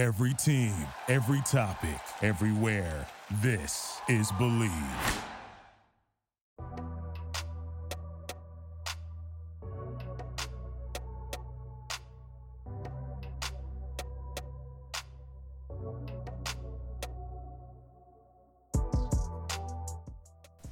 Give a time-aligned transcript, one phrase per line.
[0.00, 0.72] Every team,
[1.08, 3.06] every topic, everywhere.
[3.42, 4.70] This is Bleav.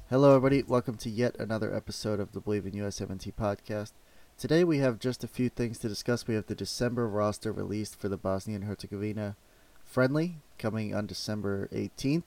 [0.09, 0.63] Hello, everybody.
[0.63, 3.91] Welcome to yet another episode of the Bleav in USMNT podcast.
[4.39, 6.25] Today we have just a few things to discuss.
[6.25, 9.35] We have the December roster released for the Bosnia and Herzegovina
[9.83, 12.23] friendly coming on December 18th.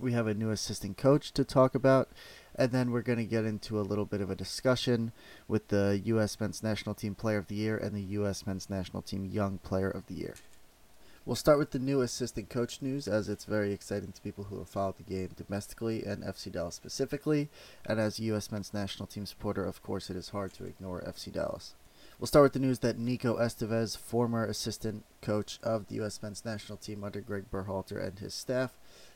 [0.00, 2.08] We have a new assistant coach to talk about,
[2.56, 5.12] and then we're going to get into a little bit of a discussion
[5.46, 6.40] with the U.S.
[6.40, 8.44] Men's National Team Player of the Year and the U.S.
[8.44, 10.34] Men's National Team Young Player of the Year.
[11.26, 14.58] We'll start with the new assistant coach news, as it's very exciting to people who
[14.58, 17.48] have followed the game domestically and FC Dallas specifically.
[17.86, 18.52] And as a U.S.
[18.52, 21.76] men's national team supporter, of course, it is hard to ignore FC Dallas.
[22.18, 26.22] We'll start with the news that Nico Estevez, former assistant coach of the U.S.
[26.22, 28.74] men's national team under Greg Berhalter and his staff,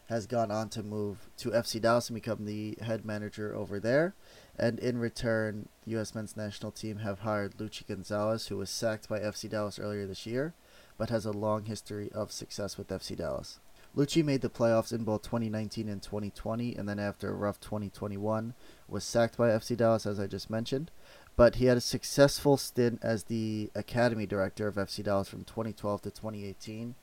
[0.08, 4.14] has gone on to move to FC Dallas and become the head manager over there.
[4.58, 6.14] And in return, the U.S.
[6.14, 10.24] men's national team have hired Luchi Gonzalez, who was sacked by FC Dallas earlier this
[10.24, 10.54] year
[10.98, 13.60] but has a long history of success with FC Dallas.
[13.96, 18.54] Luchi made the playoffs in both 2019 and 2020, and then after a rough 2021,
[18.86, 20.90] was sacked by FC Dallas, as I just mentioned.
[21.36, 26.02] But he had a successful stint as the academy director of FC Dallas from 2012
[26.02, 26.94] to 2018.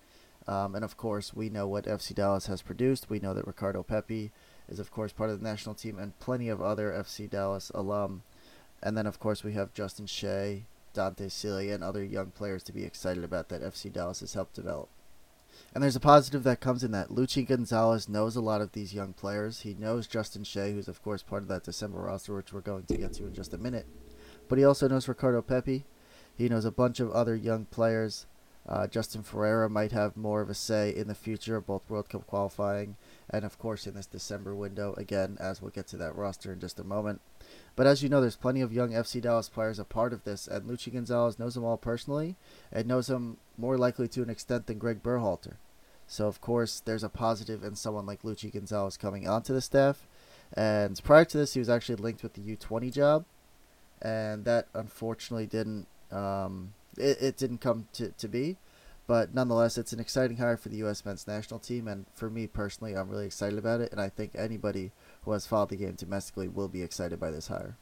[0.48, 3.10] Um, and of course, we know what FC Dallas has produced.
[3.10, 4.32] We know that Ricardo Pepi
[4.70, 8.24] is, of course, part of the national team, and plenty of other FC Dallas alum.
[8.84, 12.74] And then, of course, we have Justin Che, Dante Sealy, and other young players to
[12.74, 14.90] be excited about that FC Dallas has helped develop.
[15.74, 18.94] And there's a positive that comes in that Luchi Gonzalez knows a lot of these
[18.94, 19.62] young players.
[19.62, 22.86] He knows Justin Che, who's of course part of that December roster, which we're going
[22.86, 23.86] to get to in just a minute.
[24.48, 25.86] But he also knows Ricardo Pepi.
[26.36, 28.26] He knows a bunch of other young players.
[28.68, 32.26] Uh, Justin Ferreira might have more of a say in the future both World Cup
[32.26, 32.96] qualifying
[33.30, 36.60] and, of course, in this December window, again, as we'll get to that roster in
[36.60, 37.22] just a moment.
[37.76, 40.48] But as you know, there's plenty of young FC Dallas players a part of this,
[40.48, 42.36] and Luchi Gonzalez knows them all personally
[42.72, 45.56] and knows them more likely to an extent than Greg Berhalter.
[46.08, 50.08] So, of course, there's a positive in someone like Luchi Gonzalez coming onto the staff.
[50.54, 53.26] And prior to this, he was actually linked with the U20 job,
[54.02, 58.58] and that unfortunately didn't um, it, it didn't come to, to be.
[59.08, 61.06] But nonetheless, it's an exciting hire for the U.S.
[61.06, 64.32] men's national team, and for me personally, I'm really excited about it, and I think
[64.36, 64.92] anybody
[65.24, 67.78] who has followed the game domestically will be excited by this hire.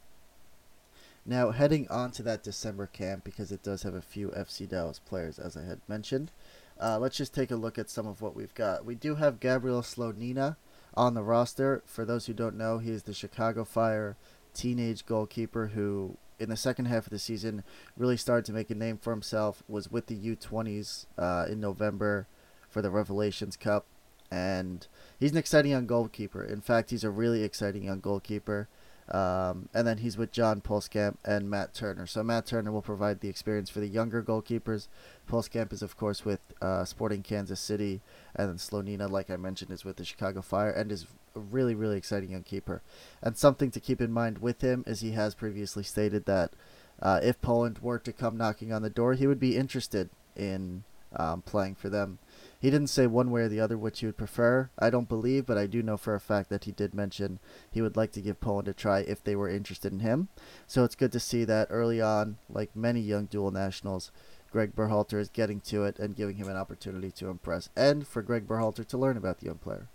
[1.25, 4.99] Now, heading on to that December camp, because it does have a few FC Dallas
[4.99, 6.31] players, as I had mentioned,
[6.79, 8.83] uh, let's just take a look at some of what we've got.
[8.83, 10.57] We do have Gabriel Slonina
[10.95, 11.81] on the roster.
[11.85, 14.17] For those who don't know, he is the Chicago Fire
[14.53, 17.63] teenage goalkeeper who, in the second half of the season,
[17.97, 22.27] really started to make a name for himself, was with the U20s uh, in November
[22.69, 23.85] for the Revelations Cup,
[24.29, 24.87] and
[25.19, 26.43] he's an exciting young goalkeeper.
[26.43, 28.67] In fact, he's a really exciting young goalkeeper.
[29.09, 32.07] Um, and then he's with John Pulskamp and Matt Turner.
[32.07, 34.87] So Matt Turner will provide the experience for the younger goalkeepers.
[35.29, 38.01] Pulskamp is, of course, with uh, Sporting Kansas City,
[38.35, 41.05] and then Slonina, like I mentioned, is with the Chicago Fire, and is
[41.35, 42.81] a really, really exciting young keeper.
[43.21, 46.53] And something to keep in mind with him is he has previously stated that
[47.01, 50.83] uh, if Poland were to come knocking on the door, he would be interested in
[51.15, 52.19] um, playing for them.
[52.63, 54.69] He didn't say one way or the other which he would prefer.
[54.79, 57.81] I don't believe, but I do know for a fact that he did mention he
[57.81, 60.29] would like to give Poland a try if they were interested in him.
[60.65, 64.13] So it's good to see that early on, like many young dual nationals,
[64.49, 68.21] Greg Berhalter is getting to it and giving him an opportunity to impress, and for
[68.21, 69.89] Greg Berhalter to learn about the young player.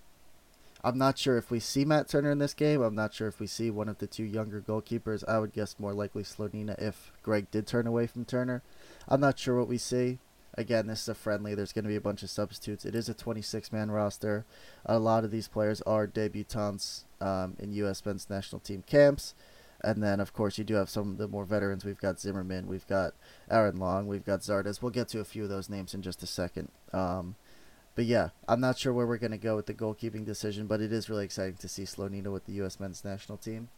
[0.85, 2.83] I'm not sure if we see Matt Turner in this game.
[2.83, 5.27] I'm not sure if we see one of the two younger goalkeepers.
[5.27, 8.62] I would guess more likely Slonina if Greg did turn away from Turner.
[9.09, 10.19] I'm not sure what we see.
[10.55, 11.55] Again, this is a friendly.
[11.55, 12.85] There's going to be a bunch of substitutes.
[12.85, 14.45] It is a 26 man roster.
[14.85, 18.05] A lot of these players are debutants um, in U.S.
[18.05, 19.35] men's national team camps.
[19.83, 21.85] And then, of course, you do have some of the more veterans.
[21.85, 23.15] We've got Zimmerman, we've got
[23.49, 24.83] Aaron Long, we've got Zardes.
[24.83, 26.69] We'll get to a few of those names in just a second.
[26.93, 27.37] Um,
[27.94, 30.81] but yeah, I'm not sure where we're going to go with the goalkeeping decision, but
[30.81, 32.81] it is really exciting to see Slonina with the U.S.
[32.81, 33.69] men's national team.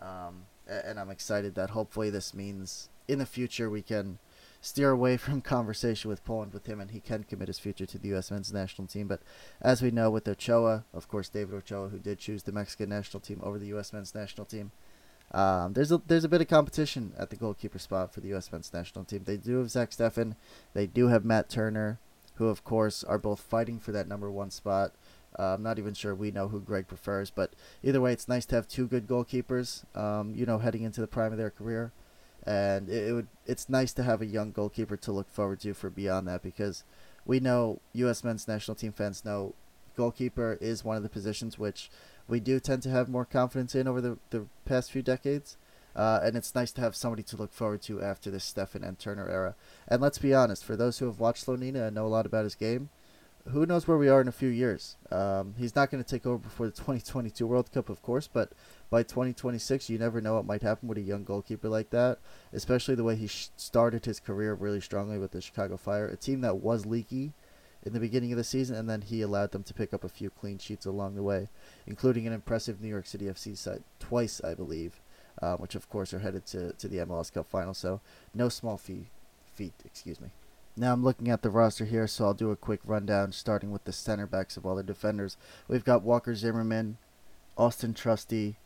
[0.00, 4.18] Um, and I'm excited that hopefully this means in the future we can
[4.64, 7.98] steer away from conversation with Poland with him, and he can commit his future to
[7.98, 8.30] the U.S.
[8.30, 9.06] men's national team.
[9.06, 9.20] But
[9.60, 13.20] as we know with Ochoa, of course, David Ochoa, who did choose the Mexican national
[13.20, 13.92] team over the U.S.
[13.92, 14.72] men's national team,
[15.32, 18.50] um, there's a there's a bit of competition at the goalkeeper spot for the U.S.
[18.50, 19.22] men's national team.
[19.24, 20.36] They do have Zach Steffen,
[20.72, 21.98] they do have Matt Turner,
[22.36, 24.92] who of course are both fighting for that number one spot.
[25.36, 28.46] Uh, I'm not even sure we know who Greg prefers, but either way, it's nice
[28.46, 29.84] to have two good goalkeepers.
[29.96, 31.90] Um, you know, heading into the prime of their career
[32.46, 35.74] and it, it, would it's nice to have a young goalkeeper to look forward to
[35.74, 36.84] for beyond that because
[37.24, 38.22] we know U.S.
[38.22, 39.54] men's national team fans know
[39.96, 41.90] goalkeeper is one of the positions which
[42.28, 45.56] we do tend to have more confidence in over the, the past few decades.
[45.94, 48.98] Uh, and it's nice to have somebody to look forward to after this Steffen and
[48.98, 49.54] Turner era.
[49.86, 52.44] And let's be honest, for those who have watched Slonina and know a lot about
[52.44, 52.88] his game,
[53.50, 54.96] who knows where we are in a few years?
[55.10, 58.52] Um, he's not going to take over before the 2022 World Cup, of course, but
[58.90, 62.18] by 2026, you never know what might happen with a young goalkeeper like that,
[62.52, 66.16] especially the way he sh- started his career really strongly with the Chicago Fire, a
[66.16, 67.32] team that was leaky
[67.84, 70.08] in the beginning of the season, and then he allowed them to pick up a
[70.08, 71.48] few clean sheets along the way,
[71.86, 75.02] including an impressive New York City FC side twice, I believe,
[75.42, 77.74] uh, which of course are headed to, to the MLS Cup final.
[77.74, 78.00] So
[78.34, 79.08] no small fee,
[79.52, 80.28] feat, excuse me.
[80.76, 83.84] Now I'm looking at the roster here, so I'll do a quick rundown, starting with
[83.84, 85.36] the center backs of all the defenders.
[85.68, 86.98] We've got Walker Zimmerman,
[87.56, 88.56] Austin Trusty,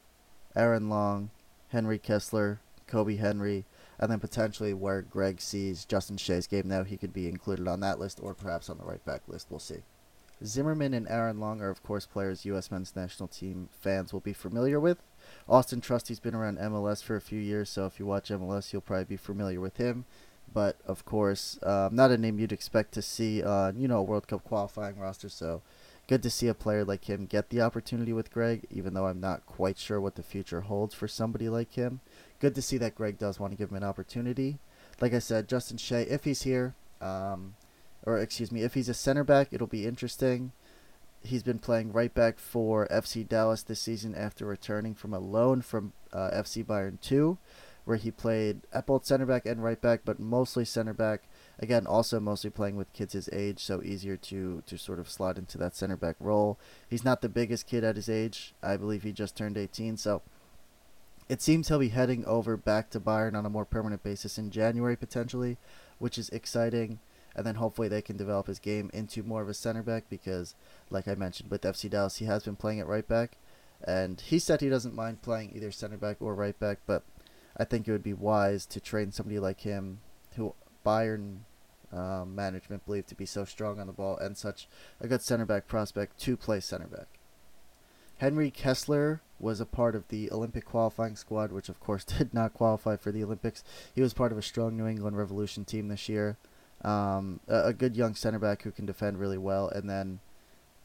[0.56, 1.28] Aaron Long,
[1.69, 3.66] Henry Kessler, Kobi Henry,
[3.99, 7.81] and then potentially where Greg sees Justin Che's game now, he could be included on
[7.81, 9.49] that list or perhaps on the right back list.
[9.50, 9.82] We'll see.
[10.43, 12.70] Zimmerman and Aaron Long are, of course, players U.S.
[12.70, 15.02] men's national team fans will be familiar with.
[15.46, 18.81] Austin Trusty's been around MLS for a few years, so if you watch MLS, you'll
[18.81, 20.06] probably be familiar with him
[20.52, 24.02] but of course, um, not a name you'd expect to see on you know a
[24.02, 25.28] World Cup qualifying roster.
[25.28, 25.62] So
[26.06, 29.20] good to see a player like him get the opportunity with Greg, even though I'm
[29.20, 32.00] not quite sure what the future holds for somebody like him.
[32.40, 34.58] Good to see that Greg does want to give him an opportunity.
[35.00, 37.54] Like I said, Justin Che, if he's here, um,
[38.04, 40.52] or excuse me, if he's a center back, it'll be interesting.
[41.22, 45.62] He's been playing right back for FC Dallas this season after returning from a loan
[45.62, 47.38] from uh, FC Bayern 2
[47.88, 51.23] where he played at both center back and right back, but mostly center back.
[51.58, 55.38] Again, also mostly playing with kids his age, so easier to to sort of slot
[55.38, 56.58] into that center back role.
[56.87, 58.52] He's not the biggest kid at his age.
[58.62, 60.20] I believe he just turned 18, so
[61.31, 64.50] it seems he'll be heading over back to Bayern on a more permanent basis in
[64.50, 65.56] January potentially,
[65.99, 66.99] which is exciting.
[67.35, 70.55] And then hopefully they can develop his game into more of a center back because,
[70.90, 73.38] like I mentioned, with FC Dallas, he has been playing at right back.
[73.82, 77.05] And he said he doesn't mind playing either center back or right back, but
[77.58, 80.00] I think it would be wise to train somebody like him,
[80.37, 80.55] who
[80.87, 81.38] Bayern
[81.93, 84.69] um, management believed to be so strong on the ball and such
[85.00, 87.08] a good center back prospect to play center back.
[88.19, 92.55] Henry Kessler was a part of the Olympic qualifying squad, which of course did not
[92.55, 93.64] qualify for the Olympics.
[93.94, 96.37] He was part of a strong New England Revolution team this year.
[96.82, 99.69] Um, a, a, good young center back who can defend really well.
[99.69, 100.20] And then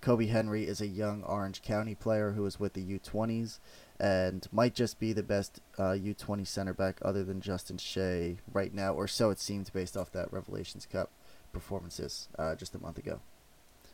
[0.02, 3.60] Kobi Henry is a young Orange County player who was with the U20s
[4.04, 8.74] and might just be the best uh, U20 center back other than Justin Che right
[8.74, 11.10] now, or so it seems based off that Revelations Cup
[11.54, 13.22] performances uh, just a month ago.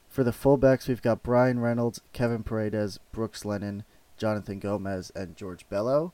[0.10, 3.84] For the fullbacks, we've got Brian Reynolds, Kevin Paredes, Brooks Lennon,
[4.18, 6.12] Jonathan Gomez, and George Bello.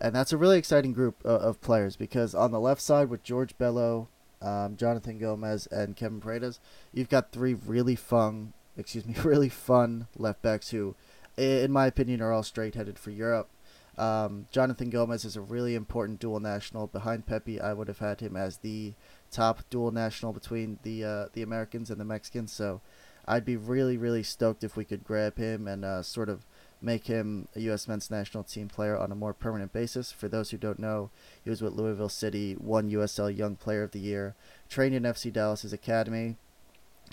[0.00, 3.22] And that's a really exciting group uh, of players because on the left side with
[3.22, 4.08] George Bello,
[4.42, 6.58] um, Jonathan Gomez, and Kevin Paredes,
[6.92, 10.96] you've got three really fun, excuse me, really fun left backs who
[11.36, 13.48] in my opinion, are all straight headed for Europe.
[13.98, 16.86] Um, Jonathan Gomez is a really important dual national.
[16.86, 18.92] Behind Pepi, I would have had him as the
[19.30, 22.52] top dual national between the uh, the Americans and the Mexicans.
[22.52, 22.82] So
[23.26, 26.44] I'd be really, really stoked if we could grab him and uh, sort of
[26.80, 27.88] make him a U.S.
[27.88, 30.12] men's national team player on a more permanent basis.
[30.12, 31.10] For those who don't know,
[31.42, 34.34] he was with Louisville City, won USL Young Player of the Year,
[34.68, 36.36] trained in FC Dallas's academy,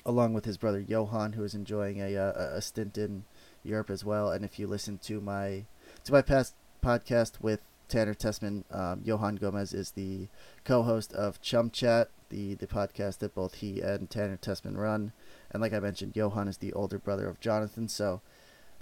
[0.05, 3.23] along with his brother Johan, who is enjoying a, uh, a, a stint in
[3.63, 4.31] Europe as well.
[4.31, 5.65] And if you listen to my
[6.03, 10.27] to my past podcast with Tanner Tessmann, um, Johan Gomez is the
[10.63, 15.11] co-host of Chum Chat, the the podcast that both he and Tanner Tessmann run.
[15.51, 18.21] And like I mentioned, Johan is the older brother of Jonathan, so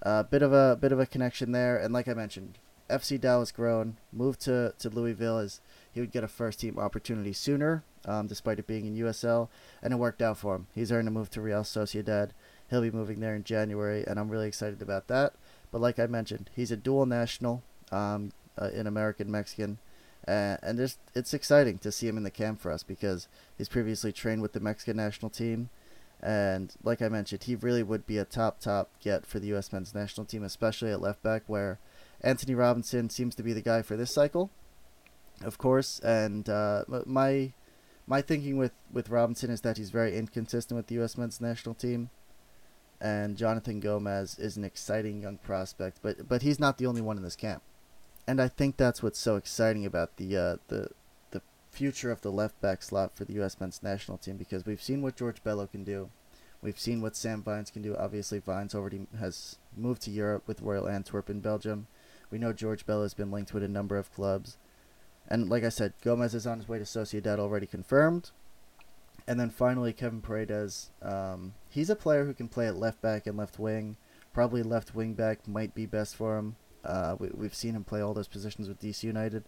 [0.03, 1.77] a uh, bit of a bit of a connection there.
[1.77, 2.57] And like I mentioned,
[2.89, 5.61] FC Dallas grown, moved to to Louisville as
[5.91, 9.49] he would get a first team opportunity sooner, um, despite it being in USL,
[9.81, 10.67] and it worked out for him.
[10.73, 12.31] He's earned a move to Real Sociedad.
[12.71, 15.33] He'll be moving there in January, and I'm really excited about that.
[15.73, 19.77] But like I mentioned, he's a dual national, um, uh, in American Mexican,
[20.25, 23.67] uh, and just it's exciting to see him in the camp for us because he's
[23.67, 25.69] previously trained with the Mexican national team,
[26.21, 29.73] and like I mentioned, he really would be a top top get for the U.S.
[29.73, 31.77] men's national team, especially at left back where
[32.21, 34.49] Anthony Robinson seems to be the guy for this cycle,
[35.43, 35.99] of course.
[35.99, 37.51] And uh, my
[38.07, 41.17] my thinking with with Robinson is that he's very inconsistent with the U.S.
[41.17, 42.09] men's national team
[43.01, 47.17] and Jonathan Gomez is an exciting young prospect, but but he's not the only one
[47.17, 47.63] in this camp,
[48.27, 50.89] and I think that's what's so exciting about the uh, the
[51.31, 51.41] the
[51.71, 53.59] future of the left back slot for the U.S.
[53.59, 56.09] men's national team because we've seen what George Bello can do,
[56.61, 57.95] we've seen what Sam Vines can do.
[57.97, 61.87] Obviously, Vines already has moved to Europe with Royal Antwerp in Belgium.
[62.29, 64.57] We know George Bello has been linked with a number of clubs,
[65.27, 68.29] and like I said, Gomez is on his way to Sociedad already confirmed
[69.31, 70.89] And then finally, Kevin Paredes.
[71.01, 73.95] Um, he's a player who can play at left back and left wing.
[74.33, 76.57] Probably left wing back might be best for him.
[76.83, 79.45] Uh, we, we've seen him play all those positions with DC United.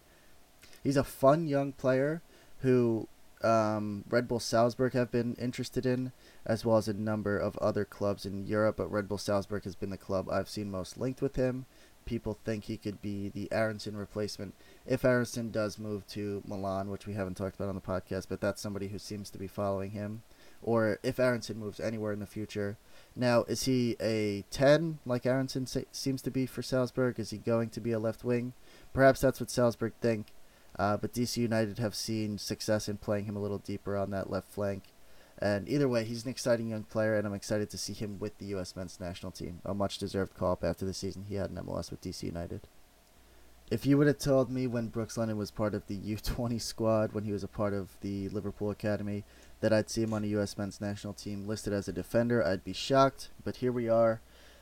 [0.85, 2.21] He's a fun young player
[2.59, 3.09] who
[3.41, 6.13] um, Red Bull Salzburg have been interested in,
[6.45, 8.77] as well as a number of other clubs in Europe.
[8.77, 11.65] But Red Bull Salzburg has been the club I've seen most linked with him.
[12.05, 14.53] People think he could be the Aaronson replacement
[14.85, 18.41] if Aaronson does move to Milan, which we haven't talked about on the podcast, but
[18.41, 20.23] that's somebody who seems to be following him.
[20.61, 22.77] Or if Aaronson moves anywhere in the future.
[23.15, 27.19] Now, is he a 10 like Aaronson seems to be for Salzburg?
[27.19, 28.53] Is he going to be a left wing?
[28.93, 30.27] Perhaps that's what Salzburg think.
[30.77, 34.29] Uh, but DC United have seen success in playing him a little deeper on that
[34.29, 34.92] left flank.
[35.43, 38.37] And either way, he's an exciting young player, and I'm excited to see him with
[38.37, 38.77] the U.S.
[38.77, 39.59] men's national team.
[39.65, 42.61] A much deserved call up after the season he had in MLS with DC United.
[43.69, 47.11] If you would have told me when Brooks Lennon was part of the U20 squad,
[47.11, 49.25] when he was a part of the Liverpool Academy,
[49.59, 50.57] that I'd see him on a U.S.
[50.57, 53.27] men's national team listed as a defender, I'd be shocked.
[53.43, 54.21] But here we are.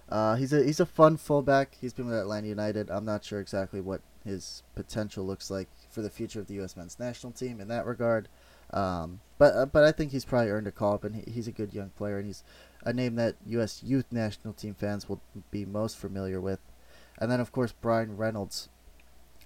[0.10, 1.78] Uh, he's a he's a fun fullback.
[1.80, 2.90] He's been with Atlanta United.
[2.90, 6.76] I'm not sure exactly what his potential looks like for the future of the U.S.
[6.76, 8.30] men's national team in that regard.
[8.74, 11.48] Um, but uh, but I think he's probably earned a call up, and he, he's
[11.48, 12.44] a good young player, and he's
[12.84, 13.84] a name that U.S.
[13.84, 16.60] youth national team fans will be most familiar with.
[17.22, 18.70] And then of course Brian Reynolds,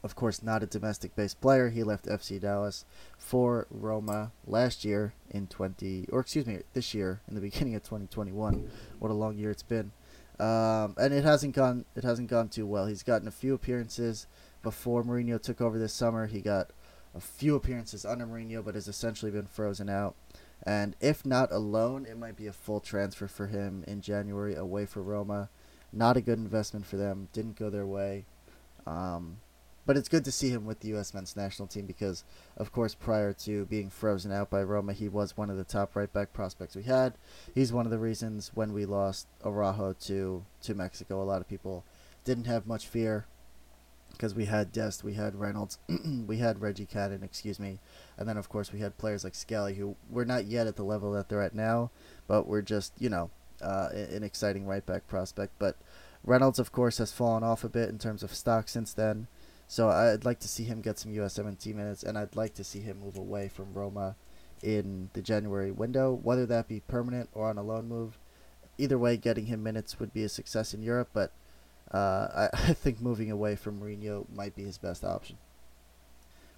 [0.03, 1.69] of course not a domestic-based player.
[1.69, 2.85] He left FC Dallas
[3.17, 7.83] for Roma last year in 20, or excuse me, this year in the beginning of
[7.83, 8.69] 2021.
[8.99, 9.91] What a long year it's been.
[10.39, 12.87] Um, and it hasn't gone it hasn't gone too well.
[12.87, 14.27] He's gotten a few appearances
[14.63, 16.27] before Mourinho took over this summer.
[16.27, 16.71] He got
[17.15, 20.15] a few appearances under Mourinho, but has essentially been frozen out.
[20.63, 24.85] And if not alone, it might be a full transfer for him in January away
[24.85, 25.49] for Roma.
[25.93, 27.29] Not a good investment for them.
[27.31, 28.25] Didn't go their way.
[28.85, 29.37] Um,
[29.85, 31.13] but it's good to see him with the U.S.
[31.13, 32.23] men's national team because,
[32.57, 35.95] of course, prior to being frozen out by Roma, he was one of the top
[35.95, 37.13] right back prospects we had.
[37.53, 41.47] He's one of the reasons when we lost Araujo to to Mexico, a lot of
[41.47, 41.83] people
[42.23, 43.27] didn't have much fear
[44.15, 45.77] because we had Dest, we had Reynolds,
[46.27, 47.79] we had Reggie Cannon, excuse me,
[48.17, 50.83] and then of course we had players like Scally who were not yet at the
[50.83, 51.91] level that they're at now,
[52.27, 53.29] but we're just you know
[53.61, 55.53] uh, an exciting right back prospect.
[55.59, 55.77] But
[56.23, 59.27] Reynolds, of course, has fallen off a bit in terms of stock since then,
[59.67, 61.37] so I'd like to see him get some U.S.
[61.37, 64.15] USMNT minutes, and I'd like to see him move away from Roma
[64.61, 68.17] in the January window, whether that be permanent or on a loan move.
[68.77, 71.31] Either way, getting him minutes would be a success in Europe, but
[71.91, 75.37] uh, I, I think moving away from Mourinho might be his best option.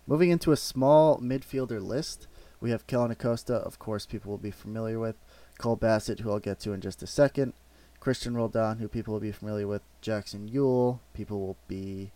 [0.06, 2.28] Moving into a small midfielder list,
[2.62, 5.16] we have Kellyn Acosta, of course, people will be familiar with,
[5.58, 7.54] Cole Bassett, who I'll get to in just a second,
[8.00, 12.12] Cristian Roldan, who people will be familiar with, Jackson Yueill, people will be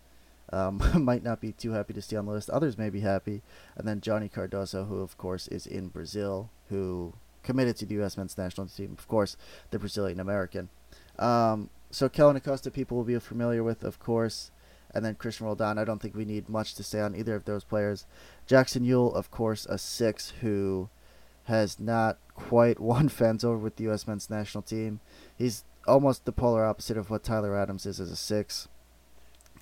[0.52, 2.50] um, might not be too happy to see on the list.
[2.50, 3.42] Others may be happy,
[3.76, 8.16] and then Johnny Cardoso, who of course is in Brazil, who committed to the U.S.
[8.16, 9.36] men's national team, of course,
[9.70, 10.68] the Brazilian American.
[11.18, 14.50] Um, so Kellyn Acosta, people will be familiar with, of course.
[14.94, 17.44] And then Cristian Roldan, I don't think we need much to say on either of
[17.44, 18.06] those players.
[18.46, 20.88] Jackson Yueill, of course, a six who
[21.44, 24.06] has not quite won fans over with the U.S.
[24.06, 25.00] men's national team.
[25.36, 28.68] He's almost the polar opposite of what Tyler Adams is as a six.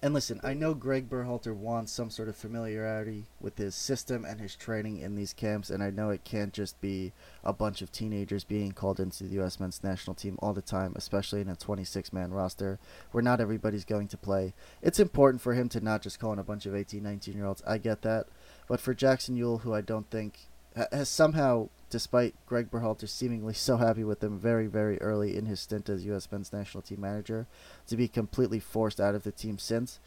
[0.02, 4.40] And listen, I know Greg Berhalter wants some sort of familiarity with his system and
[4.40, 7.12] his training in these camps, and I know it can't just be
[7.44, 9.60] a bunch of teenagers being called into the U.S.
[9.60, 12.78] men's national team all the time, especially in a 26 man roster
[13.10, 14.54] where not everybody's going to play.
[14.80, 17.44] It's important for him to not just call in a bunch of 18, 19 year
[17.44, 17.62] olds.
[17.66, 18.26] I get that.
[18.68, 23.76] But for Jackson Yueill, who I don't think has somehow despite Greg Berhalter seemingly so
[23.76, 26.30] happy with him very, very early in his stint as U.S.
[26.30, 27.46] men's national team manager,
[27.88, 29.98] to be completely forced out of the team since.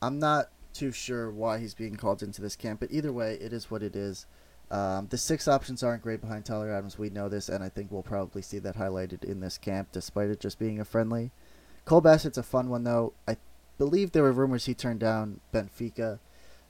[0.00, 3.52] I'm not too sure why he's being called into this camp, but either way, it
[3.52, 4.26] is what it is.
[4.70, 6.98] Um, the six options aren't great behind Tyler Adams.
[6.98, 10.30] We know this, and I think we'll probably see that highlighted in this camp, despite
[10.30, 11.30] it just being a friendly.
[11.84, 13.12] Cole Bassett's a fun one, though.
[13.28, 13.36] I
[13.76, 16.20] believe there were rumors he turned down Benfica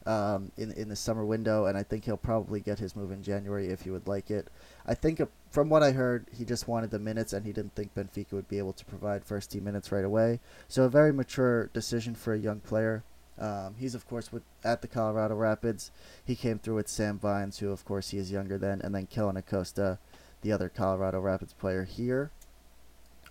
[0.06, 3.22] um, in in the summer window, and I think he'll probably get his move in
[3.22, 4.48] January if he would like it.
[4.86, 7.74] I think uh, from what I heard, he just wanted the minutes, and he didn't
[7.74, 10.40] think Benfica would be able to provide first team minutes right away.
[10.68, 13.04] So a very mature decision for a young player.
[13.38, 15.90] Um, he's of course with at the Colorado Rapids.
[16.24, 19.06] He came through with Sam Vines, who of course he is younger than, and then
[19.06, 19.98] Kellyn Acosta,
[20.42, 22.30] the other Colorado Rapids player here,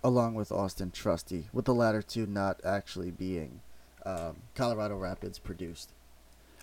[0.02, 3.60] along with Austin Trusty, with the latter two not actually being
[4.04, 5.92] um, Colorado Rapids produced.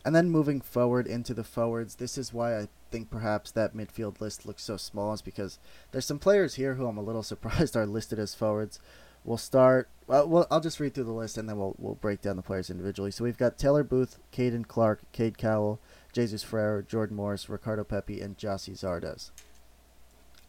[0.06, 4.22] And then moving forward into the forwards, this is why I think perhaps that midfield
[4.22, 5.60] list looks so small, is because
[5.92, 8.80] there's some players here who I'm a little surprised are listed as forwards.
[9.26, 9.90] We'll start.
[10.08, 12.70] Well, I'll just read through the list and then we'll we'll break down the players
[12.70, 13.12] individually.
[13.12, 15.80] So we've got Taylor Booth, Caden Clark, Cade Cowell,
[16.14, 19.32] Jesus Ferreira, Jordan Morris, Ricardo Pepi, and Gyasi Zardes.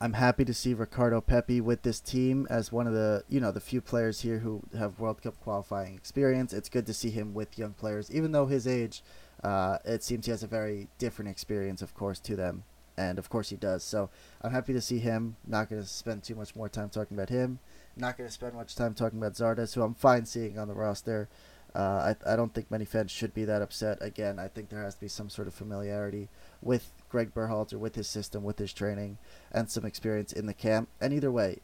[0.02, 3.52] I'm happy to see Ricardo Pepi with this team as one of the you know
[3.52, 6.54] the few players here who have World Cup qualifying experience.
[6.54, 9.02] It's good to see him with young players, even though his age,
[9.42, 12.64] uh, it seems he has a very different experience, of course, to them,
[12.96, 13.82] and of course he does.
[13.82, 14.10] So
[14.42, 15.36] I'm happy to see him.
[15.46, 17.58] Not going to spend too much more time talking about him.
[17.96, 20.74] Not going to spend much time talking about Zardes, who I'm fine seeing on the
[20.74, 21.28] roster.
[21.74, 23.98] Uh, I, I don't think many fans should be that upset.
[24.00, 26.28] Again, I think there has to be some sort of familiarity
[26.60, 29.18] with Greg Berhalter, with his system, with his training,
[29.52, 30.88] and some experience in the camp.
[31.00, 31.58] And either way,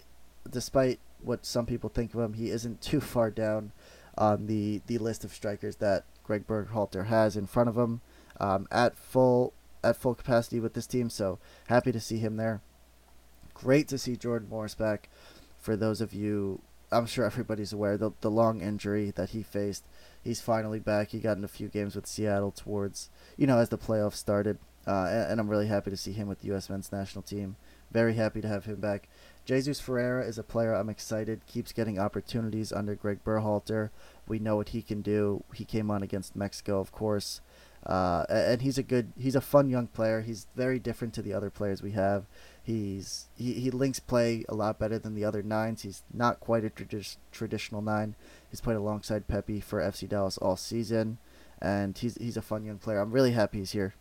[0.48, 3.72] despite what some people think of him, he isn't too far down
[4.16, 8.00] on the, the list of strikers that Greg Berhalter has in front of him
[8.40, 9.52] um, at full
[9.84, 11.08] at full capacity with this team.
[11.08, 12.60] So happy to see him there.
[13.54, 15.08] Great to see Jordan Morris back.
[15.58, 19.84] For those of you, I'm sure everybody's aware the the long injury that he faced.
[20.22, 21.10] He's finally back.
[21.10, 24.58] He got in a few games with Seattle towards you know as the playoffs started.
[24.86, 26.70] Uh, and, and, I'm really happy to see him with the U.S.
[26.70, 27.56] men's national team.
[27.90, 29.08] Very happy to have him back.
[29.46, 31.46] Jesus Ferreira is a player I'm excited.
[31.46, 33.90] Keeps getting opportunities under Greg Berhalter.
[34.26, 35.44] We know what he can do.
[35.54, 37.40] He came on against Mexico, of course,
[37.86, 40.22] uh, and he's a good, he's a fun young player.
[40.22, 42.24] He's very different to the other players we have.
[42.60, 45.82] He's he, he links play a lot better than the other nines.
[45.82, 48.16] He's not quite a tradi- traditional nine.
[48.50, 51.18] He's played alongside Pepi for FC Dallas all season,
[51.62, 52.98] and he's he's a fun young player.
[52.98, 53.94] I'm really happy he's here.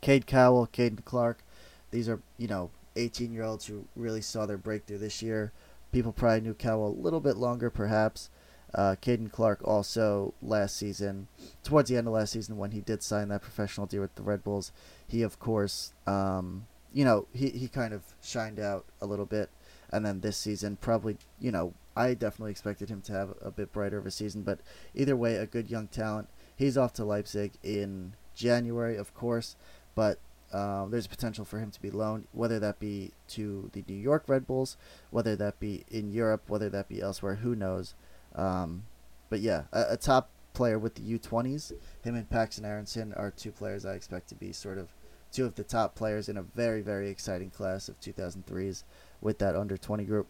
[0.00, 1.44] Cade Cowell, Caden Clark.
[1.92, 5.52] These are, you know, 18 year olds who really saw their breakthrough this year.
[5.92, 8.30] People probably knew Cowell a little bit longer, perhaps.
[8.72, 11.26] Uh, Caden Clark also last season,
[11.64, 14.22] towards the end of last season when he did sign that professional deal with the
[14.22, 14.70] Red Bulls,
[15.08, 19.50] he of course, um, you know, he, he kind of shined out a little bit.
[19.92, 23.72] And then this season, probably, you know, I definitely expected him to have a bit
[23.72, 24.42] brighter of a season.
[24.42, 24.60] But
[24.94, 26.28] either way, a good young talent.
[26.54, 29.56] He's off to Leipzig in January, of course
[29.94, 30.18] but
[30.52, 34.24] um, there's potential for him to be loaned, whether that be to the New York
[34.26, 34.76] Red Bulls,
[35.10, 37.94] whether that be in Europe, whether that be elsewhere, who knows.
[38.34, 38.84] Um,
[39.28, 43.52] but yeah, a, a, top player with the U20s, him and Paxton Aaronson are two
[43.52, 44.88] players I expect to be sort of
[45.32, 48.82] two of the top players in a very, very exciting class of 2003s
[49.20, 50.26] with that under 20 group.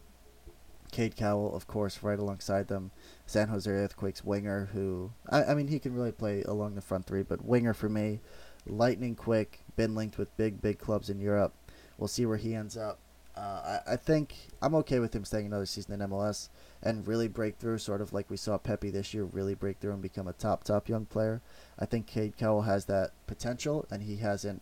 [0.91, 2.91] Cade Cowell, of course, right alongside them.
[3.25, 7.05] San Jose Earthquakes winger, who, I, I mean, he can really play along the front
[7.05, 8.19] three, but winger for me
[8.65, 11.53] lightning quick, been linked with big, big clubs in Europe.
[11.97, 12.99] We'll see where he ends up.
[13.35, 16.49] Uh, I, I think I'm okay with him staying another season in MLS
[16.83, 19.93] and really break through, sort of like we saw Pepi this year, really break through
[19.93, 21.41] and become a top, top young player.
[21.79, 24.61] I think Cade Cowell has that potential, and he hasn't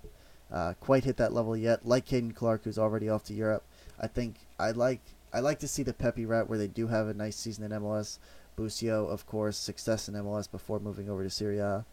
[0.51, 1.85] uh, quite hit that level yet.
[1.85, 3.63] Like Caden Clark, who's already off to Europe,
[3.99, 7.07] I think I like I like to see the Pepi route where they do have
[7.07, 8.17] a nice season in MLS.
[8.55, 11.85] Busio, of course, success in MLS before moving over to Syria.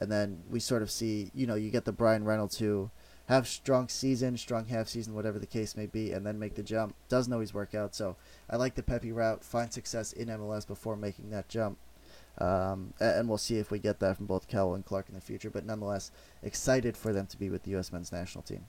[0.00, 2.90] And then we sort of see, you know, you get the Brian Reynolds who
[3.26, 6.62] have strong season, strong half season, whatever the case may be, and then make the
[6.62, 6.94] jump.
[7.08, 8.16] Doesn't always work out, so
[8.48, 9.44] I like the Pepi route.
[9.44, 11.78] Find success in MLS before making that jump.
[12.38, 15.20] Um, and we'll see if we get that from both Cowell and Clark in the
[15.20, 15.50] future.
[15.50, 16.10] But nonetheless,
[16.42, 17.92] excited for them to be with the U.S.
[17.92, 18.66] men's national team.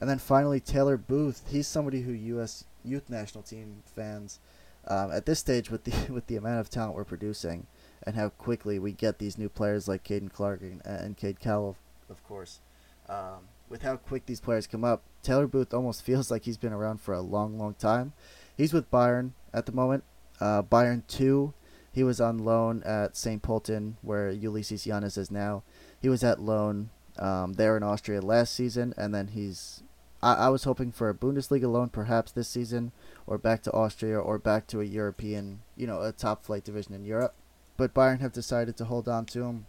[0.00, 1.42] And then finally, Taylor Booth.
[1.48, 2.64] He's somebody who U.S.
[2.84, 4.40] youth national team fans,
[4.88, 7.66] um, at this stage, with the with the amount of talent we're producing,
[8.04, 11.76] and how quickly we get these new players like Caden Clark and, and Cade Cowell,
[12.10, 12.60] of course.
[13.08, 16.72] Um, with how quick these players come up, Taylor Booth almost feels like he's been
[16.72, 18.12] around for a long, long time.
[18.56, 20.04] He's with Bayern at the moment.
[20.40, 21.54] Uh, Bayern 2,
[21.92, 23.42] he was on loan at St.
[23.42, 25.62] Pölten, where Ulises Llanes is now.
[26.00, 29.82] He was at loan um, there in Austria last season, and then he's.
[30.22, 32.92] I, I was hoping for a Bundesliga loan perhaps this season,
[33.26, 36.94] or back to Austria, or back to a European, you know, a top flight division
[36.94, 37.34] in Europe
[37.82, 39.66] but Bayern have decided to hold on to him.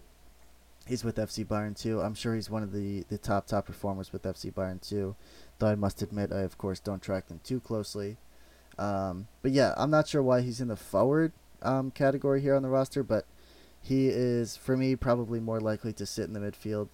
[0.85, 1.99] He's with FC Bayern too.
[1.99, 5.15] I'm sure he's one of the, the top top performers with FC Bayern too.
[5.57, 8.17] Though I must admit, I of course don't track them too closely.
[8.77, 11.31] Um, but yeah, I'm not sure why he's in the forward
[11.63, 13.25] um, category here on the roster, but
[13.81, 16.89] he is for me probably more likely to sit in the midfield.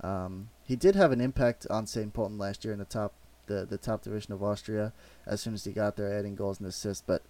[0.00, 2.12] Um, he did have an impact on St.
[2.12, 3.12] Pölten last year in the top
[3.46, 4.92] the, the top division of Austria
[5.24, 7.04] as soon as he got there, adding goals and assists.
[7.06, 7.22] But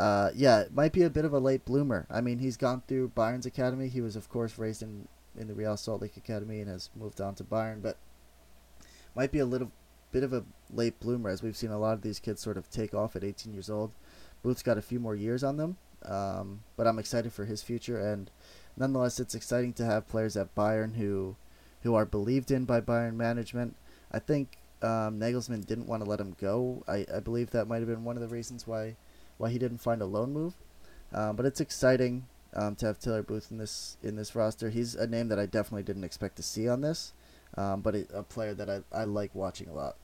[0.00, 2.06] uh, yeah, it might be a bit of a late bloomer.
[2.10, 3.88] I mean, he's gone through Bayern's academy.
[3.88, 5.08] He was, of course, raised in
[5.38, 7.98] in the Real Salt Lake Academy and has moved on to Bayern, but
[9.14, 9.70] might be a little
[10.10, 12.68] bit of a late bloomer as we've seen a lot of these kids sort of
[12.70, 13.92] take off at 18 years old.
[14.42, 17.98] Booth's got a few more years on them, um, but I'm excited for his future.
[18.00, 18.30] And
[18.78, 21.36] nonetheless, it's exciting to have players at Bayern who
[21.82, 23.76] who are believed in by Bayern management.
[24.10, 26.84] I think um, Nagelsmann didn't want to let him go.
[26.88, 28.96] I, I believe that might have been one of the reasons why
[29.40, 30.54] why he didn't find a loan move.
[31.12, 34.68] Um, but it's exciting um, to have Taylor Booth in this in this roster.
[34.68, 37.14] He's a name that I definitely didn't expect to see on this,
[37.56, 39.96] um, but a player that I, I like watching a lot.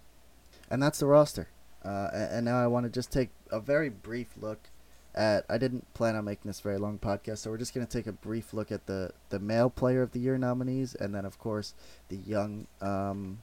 [0.70, 1.48] And that's the roster.
[1.84, 4.70] Uh, and, and now I want to just take a very brief look
[5.14, 5.44] at.
[5.50, 8.06] I didn't plan on making this very long podcast, so we're just going to take
[8.06, 11.38] a brief look at the the male player of the year nominees, and then of
[11.38, 11.74] course
[12.08, 13.40] the young um,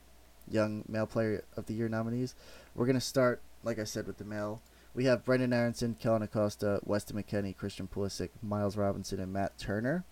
[0.50, 2.34] young male player of the year nominees.
[2.74, 4.62] We're going to start, like I said, with the male.
[4.96, 10.04] We have Brendan Aaronson, Kellyn Acosta, Weston McKennie, Christian Pulisic, Miles Robinson, and Matt Turner.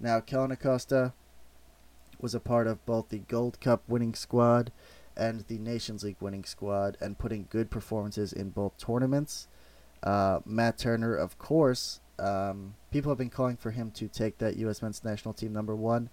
[0.00, 1.12] Now, Kellyn Acosta
[2.18, 4.72] was a part of both the Gold Cup winning squad
[5.16, 9.48] and the Nations League winning squad and putting good performances in both tournaments.
[10.02, 14.56] Uh, Matt Turner, of course, um, people have been calling for him to take that
[14.56, 14.80] U.S.
[14.80, 16.08] men's national team number one,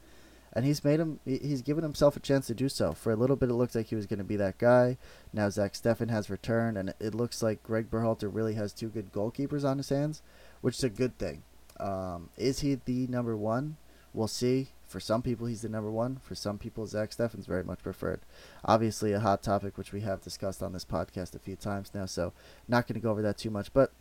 [0.54, 1.20] and he's made him.
[1.26, 2.94] He's given himself a chance to do so.
[2.94, 4.98] For a little bit, it looked like he was going to be that guy.
[5.34, 9.12] Now Zach Steffen has returned, and it looks like Greg Berhalter really has two good
[9.12, 10.22] goalkeepers on his hands,
[10.62, 11.44] which is a good thing.
[11.80, 13.78] Um, is he the number one?
[14.14, 14.70] We'll see.
[14.88, 16.18] For some people, he's the number one.
[16.24, 18.22] For some people, Zach Steffen's very much preferred.
[18.66, 22.08] Obviously, a hot topic which we have discussed on this podcast a few times now,
[22.08, 22.34] so
[22.68, 23.72] not going to go over that too much.
[23.72, 23.92] But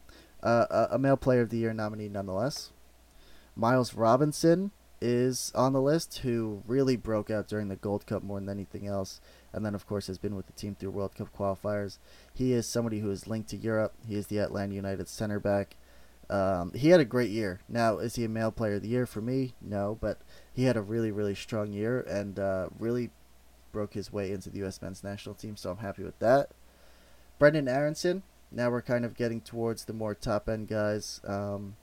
[0.43, 2.71] uh, a male player of the year nominee nonetheless.
[3.55, 8.41] Miles Robinson is on the list, who really broke out during the Gold Cup more
[8.41, 9.21] than anything else,
[9.53, 11.99] and then of course has been with the team through World Cup qualifiers.
[12.35, 13.95] He is somebody who is linked to Europe.
[14.07, 15.77] He is the Atlanta United center back.
[16.31, 17.61] Um, he had a great year.
[17.69, 19.55] Now, is he a male player of the year for me?
[19.63, 20.21] No, but
[20.53, 23.11] he had a really, really strong year and uh, really
[23.73, 24.83] broke his way into the U.S.
[24.83, 26.51] men's national team, so I'm happy with that.
[27.39, 28.23] Brendan Aaronson.
[28.51, 31.21] Now we're kind of getting towards the more top end guys.
[31.25, 31.77] Um,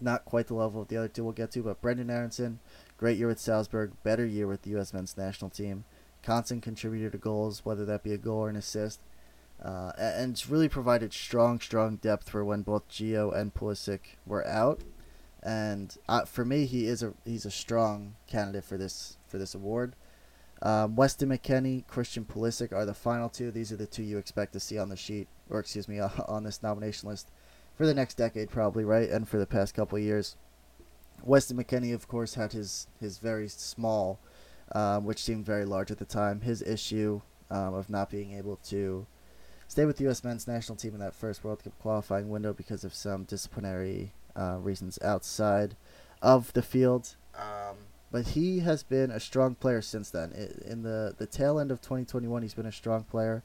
[0.00, 2.60] not quite the level of the other two we'll get to, but Brendan Aaronson,
[2.96, 4.92] great year with Salzburg, better year with the U.S.
[4.92, 5.84] men's national team.
[6.22, 9.00] Constant contributor to goals, whether that be a goal or an assist.
[9.62, 14.46] Uh, and it's really provided strong, strong depth for when both Gio and Pulisic were
[14.46, 14.82] out.
[15.42, 19.54] And uh, for me, he is a he's a strong candidate for this for this
[19.54, 19.94] award.
[20.60, 23.52] Um, Weston McKennie, Christian Pulisic are the final two.
[23.52, 26.42] These are the two you expect to see on the sheet, or excuse me, on
[26.42, 27.30] this nomination list
[27.78, 30.36] for the next decade, probably right, and for the past couple years.
[31.22, 34.18] Weston McKennie, of course, had his his very small,
[34.72, 38.56] um, which seemed very large at the time, his issue um, of not being able
[38.64, 39.06] to
[39.68, 40.24] stay with the U.S.
[40.24, 44.58] men's national team in that first World Cup qualifying window because of some disciplinary uh,
[44.60, 45.76] reasons outside
[46.20, 47.14] of the field.
[47.36, 47.76] Um,
[48.10, 50.32] but he has been a strong player since then.
[50.66, 53.42] In the, the tail end of 2021, he's been a strong player.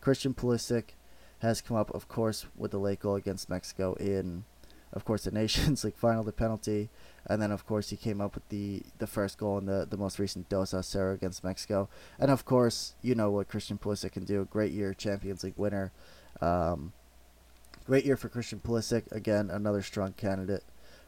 [0.00, 0.94] Christian Pulisic
[1.40, 4.44] has come up, of course, with the late goal against Mexico in,
[4.92, 6.88] of course, the Nations League final, the penalty.
[7.26, 9.96] And then, of course, he came up with the, the first goal in the, the
[9.96, 11.88] most recent Dos a Cero against Mexico.
[12.18, 14.46] And, of course, you know what Christian Pulisic can do.
[14.50, 15.92] Great year, Champions League winner.
[16.40, 16.92] Um,
[17.84, 19.10] great year for Christian Pulisic.
[19.12, 20.64] Again, another strong candidate.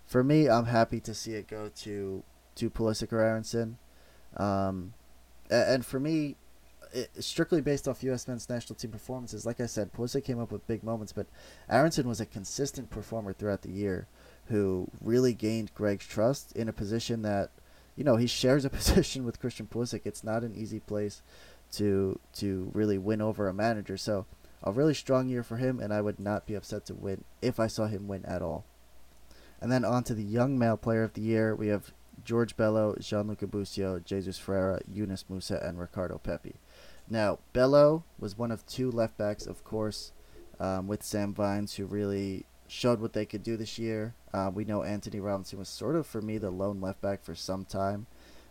[0.07, 2.25] For me, I'm happy to see it go to,
[2.57, 3.79] to Pulisic or Aaronson.
[4.37, 4.95] Um,
[5.51, 6.37] and for me,
[6.92, 8.29] it, strictly based off U.S.
[8.29, 11.27] men's national team performances, like I said, Pulisic came up with big moments, but
[11.68, 14.07] Aaronson was a consistent performer throughout the year
[14.46, 17.51] who really gained Greg's trust in a position that,
[17.96, 20.03] you know, he shares a position with Christian Pulisic.
[20.05, 21.22] It's not an easy place
[21.72, 23.96] to to really win over a manager.
[23.96, 24.24] So
[24.62, 27.61] a really strong year for him, and I would not be upset to win if
[27.61, 28.64] I saw him win at all.
[29.61, 31.92] And then on to the young male player of the year, we have
[32.24, 36.57] George Bello, Gianluca Busio, Jesus Ferreira, Yunus Musah, and Ricardo Pepi.
[37.11, 40.12] Now, Bello was one of two left backs, of course,
[40.61, 44.14] um, with Sam Vines, who really showed what they could do this year.
[44.33, 47.35] Uh, we know Anthony Robinson was sort of, for me, the lone left back for
[47.35, 48.07] some time.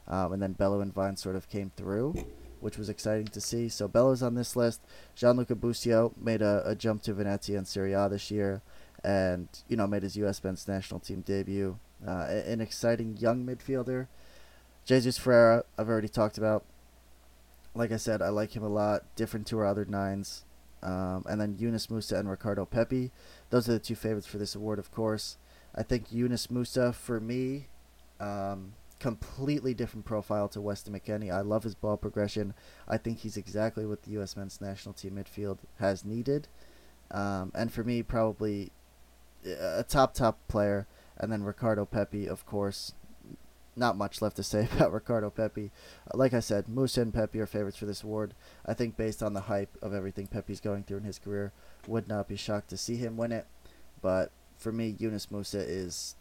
[0.08, 2.26] Um, and then Bello and Vines sort of came through,
[2.60, 3.70] which was exciting to see.
[3.70, 4.82] So Bello's on this list.
[5.16, 8.62] Gianluca Busio made a, a jump to Venezia and Serie A this year
[9.04, 10.44] and, you know, made his U.S.
[10.44, 11.78] men's national team debut.
[12.06, 14.08] Uh, an exciting young midfielder.
[14.86, 16.64] Jesus Ferreira, I've already talked about.
[17.78, 19.04] Like I said, I like him a lot.
[19.16, 20.46] Different to our other nines.
[20.82, 23.12] Um, and then Yunus Musah and Ricardo Pepi.
[23.50, 25.38] Those are the two favorites for this award, of course.
[25.76, 27.68] I think Yunus Musah, for me,
[28.20, 31.32] um, completely different profile to Weston McKennie.
[31.32, 32.54] I love his ball progression.
[32.88, 34.36] I think he's exactly what the U.S.
[34.36, 36.48] men's national team midfield has needed.
[37.12, 38.72] Um, and for me, probably
[39.46, 40.88] a top, top player.
[41.18, 42.94] And then Ricardo Pepi, of course.
[43.78, 45.72] Not much left to say about Ricardo Pepi.
[46.14, 48.34] Like I said, Musah and Pepi are favorites for this award.
[48.66, 51.54] I think based on the hype of everything Pepi's going through in his career,
[51.88, 53.46] would not be shocked to see him win it.
[54.02, 56.16] But for me, Yunus Musah is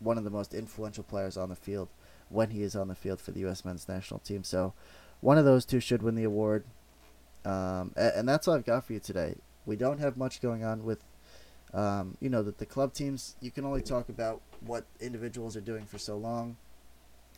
[0.00, 1.88] one of the most influential players on the field
[2.28, 3.64] when he is on the field for the U.S.
[3.64, 4.44] men's national team.
[4.44, 4.74] So
[5.20, 6.64] one of those two should win the award.
[7.44, 9.36] Um, and, and, that's all I've got for you today.
[9.64, 11.04] We don't have much going on with,
[11.72, 13.36] um, you know, that the club teams.
[13.40, 16.56] You can only talk about what individuals are doing for so long,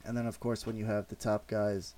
[0.04, 1.94] and then of course when you have the top guys,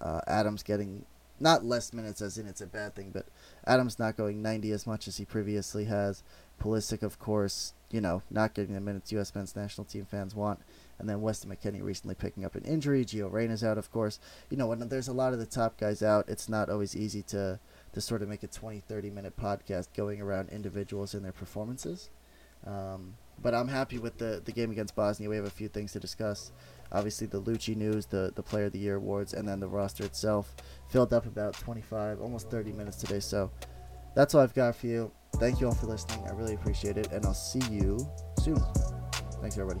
[0.00, 1.04] uh, Adams getting
[1.40, 3.26] not less minutes as in it's a bad thing, but
[3.66, 6.22] Adams not going 90 as much as he previously has.
[6.60, 9.34] Pulisic, of course, you know, not getting the minutes U.S.
[9.34, 10.60] men's national team fans want.
[10.98, 13.06] And then Weston McKennie recently picking up an injury.
[13.06, 14.20] Gio Reyna's out, of course.
[14.50, 17.22] You know, when there's a lot of the top guys out, it's not always easy
[17.22, 17.58] to,
[17.94, 22.10] to sort of make a 20, 30 minute podcast going around individuals and their performances.
[22.66, 25.28] Um, but I'm happy with the, the game against Bosnia.
[25.28, 26.52] We have a few things to discuss.
[26.92, 30.04] Obviously, the Luchi news, the, the Player of the Year awards, and then the roster
[30.04, 30.54] itself
[30.88, 33.20] filled up about 25, almost 30 minutes today.
[33.20, 33.50] So
[34.14, 35.12] that's all I've got for you.
[35.36, 36.26] Thank you all for listening.
[36.26, 37.98] I really appreciate it, and I'll see you
[38.40, 38.60] soon.
[39.40, 39.80] Thanks, everybody.